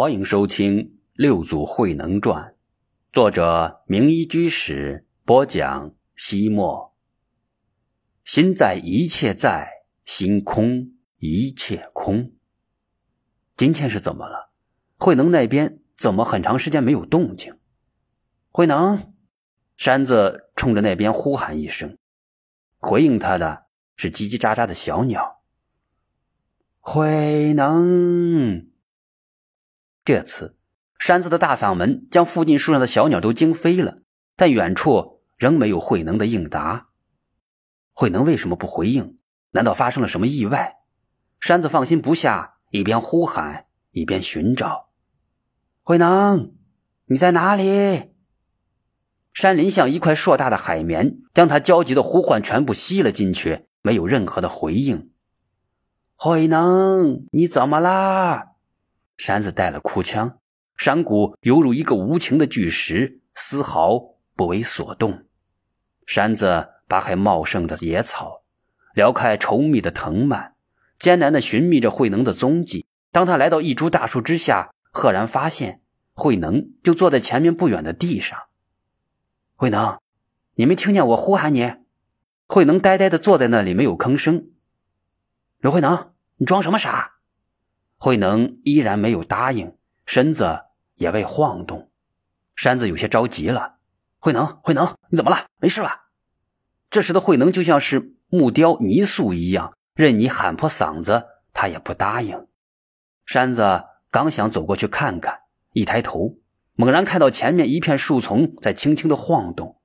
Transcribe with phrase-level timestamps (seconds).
[0.00, 2.44] 欢迎收听《六祖慧能传》，
[3.12, 5.92] 作者名医居士播讲。
[6.14, 6.94] 西莫，
[8.22, 9.68] 心在一切在，
[10.04, 12.30] 心空一切空。
[13.56, 14.52] 今天是怎么了？
[14.98, 17.58] 慧能那边怎么很长时间没有动静？
[18.52, 19.14] 慧能，
[19.76, 21.98] 山子冲着那边呼喊一声，
[22.76, 23.64] 回应他的
[23.96, 25.42] 是叽叽喳喳的小鸟。
[26.78, 28.67] 慧能。
[30.08, 30.56] 这次，
[30.98, 33.98] 山子的大嗓门将附近树上的小鸟都惊飞了。
[34.36, 36.88] 但远处仍没有慧能的应答。
[37.92, 39.18] 慧能为什么不回应？
[39.50, 40.76] 难道发生了什么意外？
[41.40, 44.88] 山子放心不下，一边呼喊一边寻找。
[45.82, 46.54] 慧能，
[47.04, 48.14] 你在哪里？
[49.34, 55.10] 山林像一块硕大的海绵，将他焦急的呼唤全部吸了进去，没有任何的回应。
[56.14, 58.47] 慧能，你怎么啦？
[59.18, 60.38] 山子带了哭腔，
[60.76, 63.98] 山谷犹如一个无情的巨石，丝毫
[64.34, 65.26] 不为所动。
[66.06, 68.44] 山子扒开茂盛的野草，
[68.94, 70.54] 撩开稠密的藤蔓，
[70.98, 72.86] 艰难地寻觅着慧能的踪迹。
[73.10, 75.82] 当他来到一株大树之下，赫然发现
[76.14, 78.38] 慧能就坐在前面不远的地上。
[79.56, 79.98] 慧能，
[80.54, 81.74] 你没听见我呼喊你？
[82.46, 84.50] 慧能呆呆地坐在那里，没有吭声。
[85.58, 87.17] 刘慧能，你装什么傻？
[87.98, 91.90] 慧能依然没有答应，身子也未晃动。
[92.54, 93.78] 山子有些着急了
[94.18, 95.46] ：“慧能，慧能，你怎么了？
[95.58, 96.06] 没事吧？”
[96.90, 102.46] 这时的慧能就像是木雕泥塑一样，任你喊破嗓子，他也不答应。
[103.26, 105.40] 山子刚想走过去看看，
[105.72, 106.38] 一抬头，
[106.74, 109.80] 猛然看到前面一片树丛在轻轻的晃动。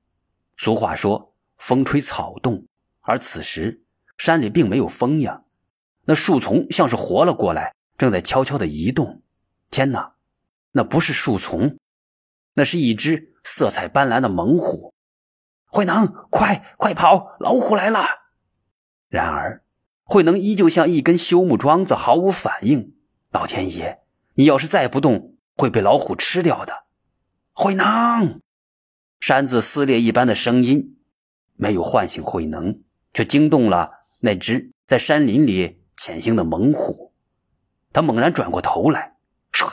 [0.56, 2.66] 俗话说：“风吹草动”，
[3.02, 3.82] 而此时
[4.16, 5.42] 山里并没有风呀，
[6.04, 7.74] 那树丛像是活了过来。
[7.96, 9.22] 正在悄悄的移动，
[9.70, 10.14] 天哪，
[10.72, 11.78] 那不是树丛，
[12.54, 14.92] 那是一只色彩斑斓的猛虎。
[15.66, 18.00] 慧能，快快跑，老虎来了！
[19.08, 19.64] 然而，
[20.02, 22.94] 慧能依旧像一根朽木桩子，毫无反应。
[23.30, 24.02] 老天爷，
[24.34, 26.84] 你要是再不动，会被老虎吃掉的。
[27.52, 28.40] 慧能，
[29.20, 30.98] 山子撕裂一般的声音，
[31.54, 32.82] 没有唤醒慧能，
[33.12, 37.03] 却惊动了那只在山林里潜行的猛虎。
[37.94, 39.14] 他猛然转过头来，
[39.52, 39.72] 唰！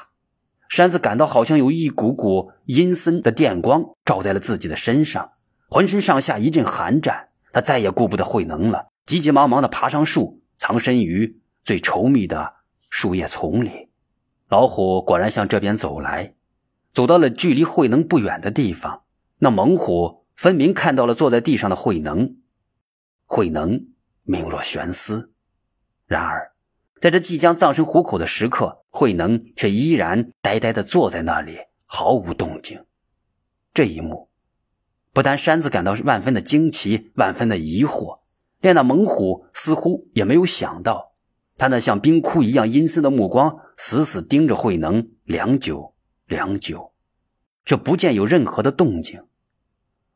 [0.70, 5.32] 山子感到好像有一股股阴森的电光照在了自己的身上，
[5.68, 7.30] 浑身上下一阵寒战。
[7.52, 12.54] 他再也顾不得慧能了，急急忙忙地爬上树，藏身于最稠密的
[12.92, 13.90] 树叶丛里。
[14.48, 16.36] 老虎果然向这边走来，
[16.94, 19.02] 走到了距离慧能不远的地方。
[19.40, 22.38] 那猛虎分明看到了坐在地上的慧能，
[23.26, 23.88] 慧能
[24.22, 25.34] 名若悬丝。
[26.06, 26.51] 然而。
[27.02, 31.58] 在这即将葬身虎口的时刻，慧能却依然呆呆地坐在那里，
[31.88, 32.86] 毫无动静。
[33.74, 34.30] 这一幕，
[35.12, 38.20] 不但山子感到万分的惊奇，万分的疑惑，
[38.60, 41.14] 连那猛虎似乎也没有想到，
[41.58, 45.96] 他那像冰窟一样阴森的目光死死盯着慧能，良久
[46.28, 46.94] 良久，
[47.66, 49.26] 却不见有任何的动静。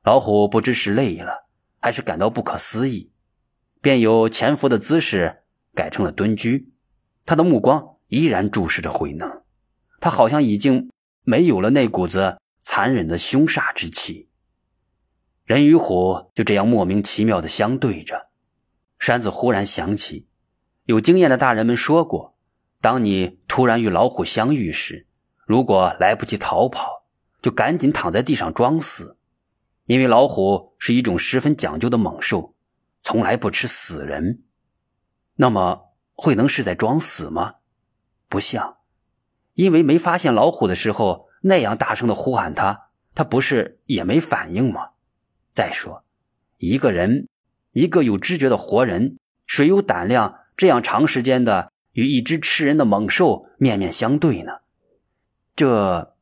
[0.04, 1.48] 老虎不知是累了，
[1.82, 3.10] 还是感到不可思议，
[3.82, 5.42] 便由潜伏的姿势
[5.74, 6.70] 改成了蹲居。
[7.26, 9.44] 他的目光依然注视着慧能，
[10.00, 10.92] 他好像已经
[11.24, 14.30] 没有了那股子残忍的凶煞之气。
[15.44, 18.30] 人与虎就这样莫名其妙的相对着。
[19.00, 20.28] 山子忽然想起，
[20.84, 22.38] 有经验的大人们说过，
[22.80, 25.08] 当你突然与老虎相遇时，
[25.48, 27.06] 如果来不及逃跑，
[27.42, 29.18] 就赶紧躺在地上装死，
[29.86, 32.54] 因为老虎是一种十分讲究的猛兽，
[33.02, 34.44] 从来不吃死人。
[35.36, 35.82] 那么。
[36.16, 37.56] 慧能是在装死吗？
[38.28, 38.78] 不像，
[39.54, 44.92] 因为没发现老虎的时候那样大声的呼喊他，他不是也没反应吗？
[45.54, 46.04] 再说，
[46.58, 47.28] 一个人，
[47.74, 54.60] 一个有知觉的活人，谁有胆量这样长时间的与一只吃人的猛兽面面相对呢？
[55.56, 56.16] 这，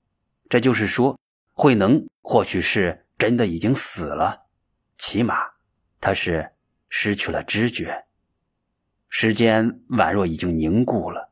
[0.50, 1.17] 这就是说，
[1.53, 4.44] 慧能或许是真的已经死了，
[4.97, 5.35] 起码
[6.00, 6.51] 他是
[6.89, 8.06] 失去了知觉。
[9.15, 11.30] 时间宛若已经凝固了，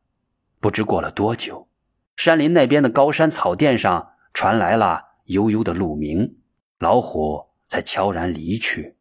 [0.59, 1.67] 不知过了多久，
[2.15, 6.37] 山林那边的高山草甸上传来了悠悠的鹿鸣，
[6.77, 8.97] 老虎才悄然离去。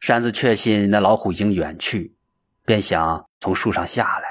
[0.00, 2.16] 山子确信那老虎已经远去，
[2.64, 4.24] 便想从树上下来，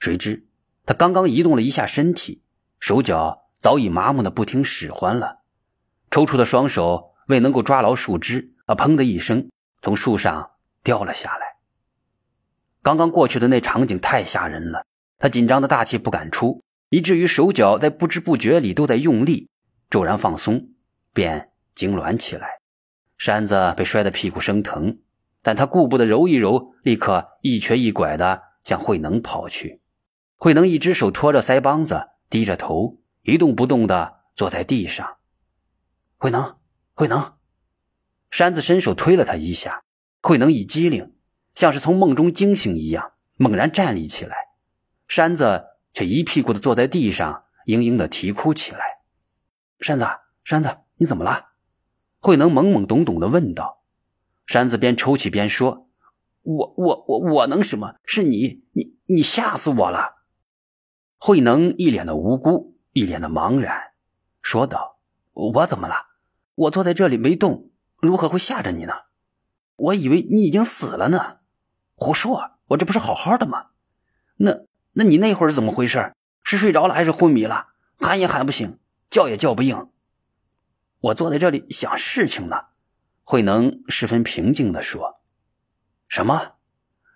[0.00, 0.48] 谁知
[0.86, 2.42] 他刚刚移动了一下身体，
[2.80, 5.40] 手脚早已麻木的不听使唤了，
[6.10, 8.74] 抽搐的双手未能够抓牢树枝，啊！
[8.74, 9.50] 砰的一声，
[9.82, 10.52] 从树上
[10.82, 11.45] 掉了下来。
[12.86, 14.86] 刚刚过去的那场景太吓人了，
[15.18, 19.48] 他紧张的大气不敢出，以至于手脚在不知不觉里都在用力，
[19.90, 20.68] 骤然放松，
[21.12, 22.60] 便痉挛起来。
[23.18, 25.00] 山子被摔得屁股生疼，
[25.42, 29.80] 但他顾不得揉一揉，立刻一瘸一拐的向慧能跑去。
[30.36, 35.16] 慧能一只手托着腮帮子，低着头，一动不动的坐在地上。
[36.18, 36.56] 慧能，
[36.94, 37.32] 慧能，
[38.30, 39.82] 山子伸手推了他一下，
[40.22, 41.15] 慧能一激灵，
[41.56, 44.36] 像是从梦中惊醒一样，猛然站立起来。
[45.08, 45.64] 山子
[45.94, 48.78] 却一屁股的坐在地上，嘤嘤的啼哭起来。
[49.80, 50.06] 山子，
[50.44, 51.46] 山子，你怎么了？
[52.20, 53.82] 慧能懵懵懂懂的问道。
[54.46, 55.88] 山子边抽泣边说
[56.42, 57.94] ：“我我我我能什么？
[58.04, 60.16] 是你你你吓死我了！”
[61.16, 63.94] 慧能一脸的无辜，一脸的茫然，
[64.42, 64.98] 说道
[65.32, 65.94] ：“我怎么了？
[66.54, 68.92] 我坐在这里没动，如何会吓着你呢？
[69.76, 71.35] 我以为你已经死了呢。
[71.96, 73.70] 胡说，我这不是好好的吗？
[74.36, 74.60] 那
[74.92, 76.14] 那你那会儿怎么回事？
[76.44, 77.68] 是睡着了还是昏迷了？
[77.98, 78.78] 喊也喊不醒，
[79.10, 79.90] 叫也叫不应。
[81.00, 82.66] 我坐在这里想事情呢。”
[83.24, 85.20] 慧能十分平静地说
[86.06, 86.52] ：“什么？”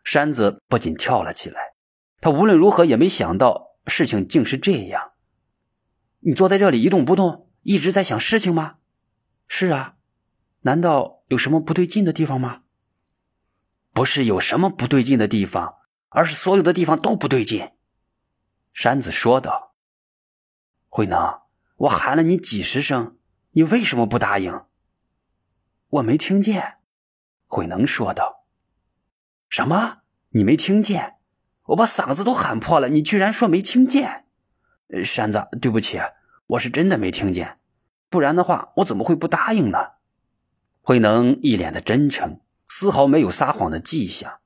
[0.02, 1.74] 山子不仅跳了起来。
[2.20, 3.70] 他无论如何也没想到。
[3.86, 5.12] 事情竟是这样，
[6.20, 8.76] 你坐在这里一动不动，一直在想事情吗？
[9.48, 9.96] 是啊，
[10.60, 12.62] 难道有什么不对劲的地方吗？
[13.92, 15.76] 不是有什么不对劲的地方，
[16.08, 17.72] 而是所有的地方都不对劲。
[18.72, 19.74] 山子说道
[20.88, 21.40] ：“慧能，
[21.76, 23.18] 我喊了你几十声，
[23.52, 24.64] 你为什么不答应？”
[25.88, 26.78] 我没听见。
[27.46, 28.46] 慧能说道
[29.50, 30.02] ：“什么？
[30.30, 31.16] 你没听见？”
[31.70, 34.26] 我把嗓子都喊破了，你居然说没听见？
[35.04, 36.00] 山子，对不起，
[36.46, 37.60] 我是真的没听见，
[38.08, 39.78] 不然的话，我怎么会不答应呢？
[40.80, 42.40] 慧能一脸的真诚，
[42.72, 44.38] 丝毫没有撒谎的迹象。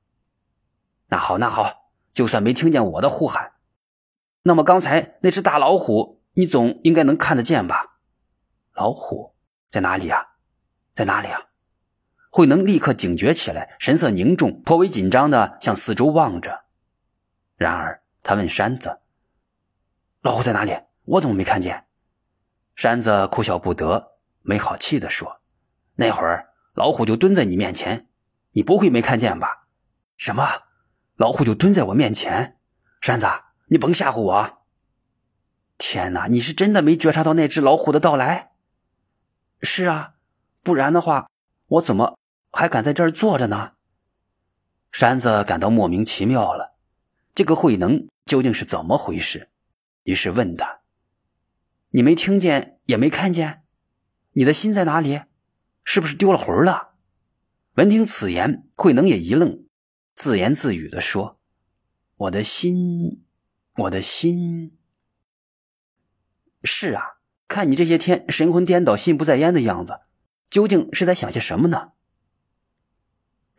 [1.09, 3.53] 那好，那好，就算没听见我的呼喊，
[4.41, 7.99] 那么刚才那只大老虎，你总应该能看得见吧？
[8.73, 9.35] 老虎
[9.69, 10.29] 在哪里呀？
[10.95, 11.39] 在哪里啊？
[12.31, 16.65] 慧能立刻警觉起来，神色凝重，颇为紧张的向四周望着。
[17.55, 19.01] 然而，他问山子
[20.21, 20.75] ：“老虎在哪里？
[21.03, 21.85] 我怎么没看见？”
[22.75, 25.41] 山子哭笑不得，没好气的说
[25.95, 28.09] ：“那会儿老虎就蹲在你面前，
[28.55, 29.67] 你不会没看见吧
[30.17, 30.63] ？”“什么？
[31.17, 32.57] 老虎就蹲在我面前？”
[33.01, 33.27] 山子，
[33.67, 34.63] 你甭吓唬我！
[35.77, 38.53] 天哪，你是真的没觉察到那只老虎的到来？
[39.61, 40.15] 是啊，
[40.63, 41.29] 不然的话，
[41.67, 42.17] 我怎么
[42.51, 43.73] 还敢在这儿坐着呢？
[44.91, 46.77] 山子感到莫名其妙了。
[47.35, 49.49] 这个慧能究竟是怎么回事？
[50.03, 50.79] 于是问他
[51.91, 53.63] ：“你没听见，也没看见，
[54.31, 55.23] 你的心在哪里？
[55.83, 56.93] 是不是丢了魂了？”
[57.75, 59.65] 闻听此言，慧能也一愣，
[60.13, 61.41] 自言自语的说
[62.15, 63.25] ：“我的心，
[63.75, 64.77] 我的心……
[66.63, 67.17] 是啊，
[67.49, 69.99] 看你这些天神魂颠倒、心不在焉的样子，
[70.49, 71.91] 究竟是在想些什么呢？”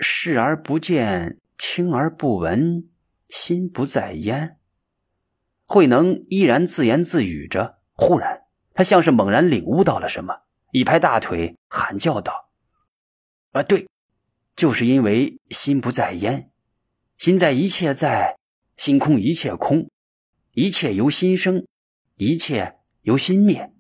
[0.01, 2.89] 视而不见，听而不闻。
[3.29, 4.61] 心不在焉，
[5.67, 7.81] 慧能依然自言自语着。
[7.93, 12.51] 忽然，他像是猛然领悟到了什么，一拍大腿，喊叫道
[13.51, 13.89] ：“啊，对，
[14.57, 16.51] 就是因为心不在焉，
[17.19, 18.37] 心在一切在，
[18.77, 19.89] 心空一切空，
[20.53, 21.65] 一切由心生，
[22.17, 23.73] 一切由心灭。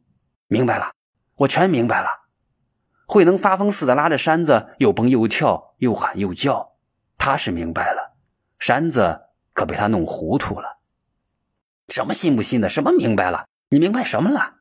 [0.47, 0.92] 明白了，
[1.37, 2.28] 我全明白了。”
[3.09, 6.76] 慧能发疯似的拉着山子，又蹦又跳，又喊又叫。
[7.18, 8.16] 他是明白了，
[8.59, 9.23] 山子。
[9.56, 10.80] 可被他弄糊涂了，
[11.88, 13.49] 什么信不信的，什么明白了？
[13.71, 14.56] 你明白什么了？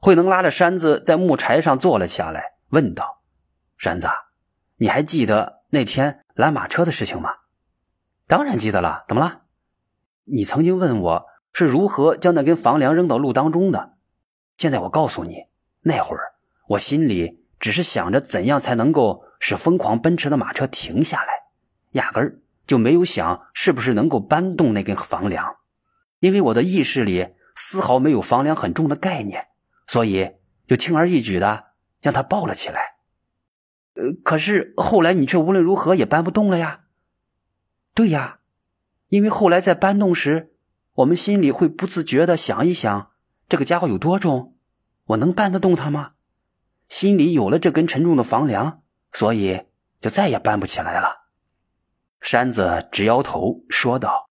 [0.00, 3.22] 慧能拉着山子在木柴上坐了下来，问道
[3.76, 4.08] ：“山子，
[4.80, 7.34] 你还记得那天拦马车的事情吗
[8.26, 9.42] ？”“当然记得了，怎么了
[10.24, 13.96] ？”“你曾经问我是如何将那根房梁扔到路当中的。
[14.56, 15.44] 现在我告诉你，
[15.82, 16.32] 那会儿
[16.68, 21.28] 我心里只是想着怎样才能够使疯狂奔驰的马车停下来，
[21.92, 25.56] 压根儿。”就没有想是不是能够搬动那根房梁，
[26.20, 29.48] 因为我的意识里丝毫没有房梁很重的概念，
[29.88, 30.36] 所以
[30.68, 32.99] 就轻而易举的将它抱了起来。
[34.22, 36.84] 可是后来你却无论如何也搬不动了呀。
[37.94, 38.40] 对呀，
[39.08, 40.52] 因为后来在搬动时，
[40.94, 43.10] 我们心里会不自觉的想一想，
[43.48, 44.56] 这个家伙有多重，
[45.06, 46.12] 我能搬得动它吗？
[46.88, 49.62] 心里有了这根沉重的房梁，所以
[50.00, 51.28] 就再也搬不起来了。
[52.20, 54.28] 山子直摇头说道：“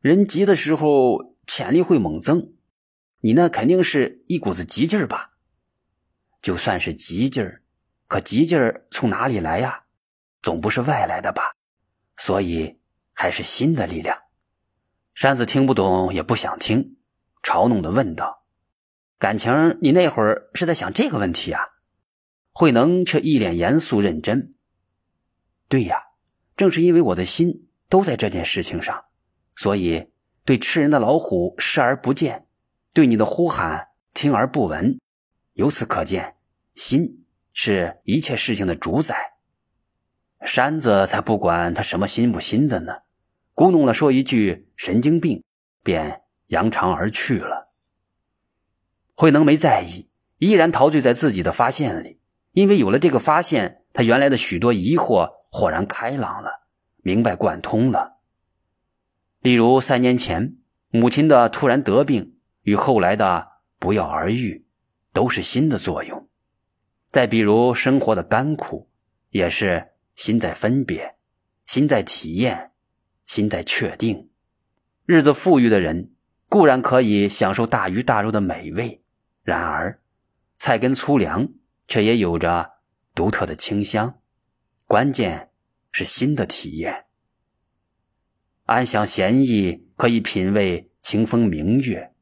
[0.00, 2.52] 人急的时候潜力会猛增，
[3.20, 5.32] 你那肯定是一股子急劲儿吧？
[6.42, 7.61] 就算是急劲儿，
[8.12, 9.84] 可急劲儿从哪里来呀？
[10.42, 11.56] 总不是外来的吧？
[12.18, 12.78] 所以
[13.14, 14.14] 还是心的力量。
[15.14, 16.98] 山子听不懂，也不想听，
[17.42, 18.44] 嘲弄的问道
[19.18, 21.62] ：“感情你那会儿是在想这个问题啊？”
[22.52, 24.56] 慧能却一脸严肃认真
[25.68, 25.96] ：“对呀，
[26.54, 29.06] 正是因为我的心都在这件事情上，
[29.56, 30.10] 所以
[30.44, 32.46] 对吃人的老虎视而不见，
[32.92, 35.00] 对你的呼喊听而不闻。
[35.54, 36.36] 由此可见，
[36.74, 37.21] 心
[37.52, 39.34] 是一切事情的主宰。”
[40.44, 42.92] 山子才不管他什么心不心的呢，
[43.54, 45.44] 咕哝了说一句“神经病”，
[45.84, 47.72] 便扬长而去了。
[49.14, 52.18] 慧能没在意，依然陶醉在自己的发现里，
[52.52, 56.66] 因为有了这个发现，他原来的许多疑惑豁然开朗了，
[57.02, 58.18] 明白贯通了。
[59.40, 60.56] 例如三年前
[60.90, 64.66] 母亲的突然得病，与后来的不药而愈，
[65.12, 66.21] 都是心的作用；
[67.12, 68.90] 再比如生活的甘苦，
[69.30, 69.90] 也是。
[70.14, 71.16] 心在分别，
[71.64, 72.72] 心在体验，
[73.24, 74.28] 心在确定。
[75.06, 76.12] 日子富裕的人
[76.50, 79.02] 固然可以享受大鱼大肉的美味，
[79.42, 80.02] 然而
[80.58, 81.48] 菜根粗粮
[81.88, 82.72] 却也有着
[83.14, 84.20] 独特的清香。
[84.86, 85.50] 关键
[85.90, 87.06] 是心的体验。
[88.66, 92.12] 安享闲逸可以品味清风明月，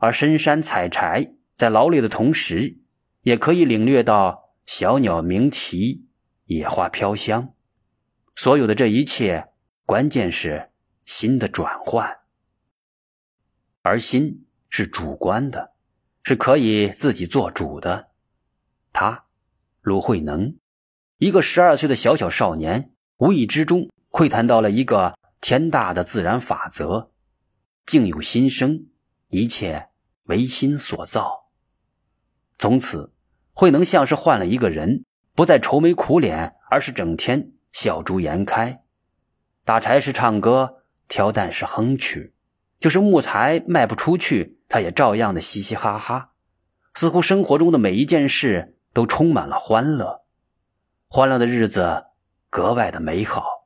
[0.00, 2.78] 而深山采柴在劳累的同时，
[3.22, 6.06] 也可以领略到小鸟鸣啼。
[6.50, 7.52] 野花飘香，
[8.34, 9.50] 所有的这一切，
[9.84, 10.70] 关键是
[11.04, 12.20] 心的转换。
[13.82, 15.74] 而心是主观的，
[16.22, 18.08] 是可以自己做主的。
[18.94, 19.26] 他，
[19.82, 20.56] 鲁慧能，
[21.18, 27.10] 一个十二岁的小小少年，无意之中窥探到了一个天大的自然法则：
[27.84, 28.86] 境有心生，
[29.28, 29.90] 一切
[30.22, 31.47] 唯心所造。
[32.58, 33.12] 从此，
[33.52, 35.04] 慧能像是换了一个人。
[35.34, 38.82] 不再愁眉苦脸，而是整天笑逐颜开。
[39.64, 42.34] 打柴时唱歌，挑担时哼曲，
[42.80, 46.32] 就是木材卖不出去，他也照样的嘻嘻哈哈。
[46.94, 50.24] 似乎生活中的每一件事都充满了欢乐，
[51.06, 52.06] 欢乐的日子
[52.50, 53.57] 格外的美好。